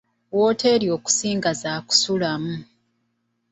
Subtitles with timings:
[0.35, 2.55] Wooteeri okusinga za kusulamu.